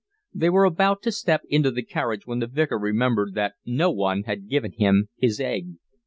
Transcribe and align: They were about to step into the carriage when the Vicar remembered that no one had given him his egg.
They 0.33 0.49
were 0.49 0.63
about 0.63 1.03
to 1.03 1.11
step 1.11 1.43
into 1.47 1.69
the 1.69 1.83
carriage 1.83 2.25
when 2.25 2.39
the 2.39 2.47
Vicar 2.47 2.79
remembered 2.79 3.35
that 3.35 3.53
no 3.67 3.91
one 3.91 4.23
had 4.23 4.49
given 4.49 4.71
him 4.71 5.09
his 5.15 5.39
egg. 5.39 5.75